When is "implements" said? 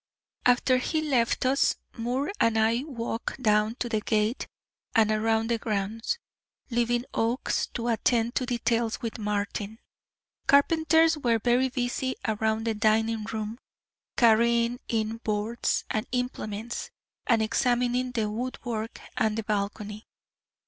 16.11-16.89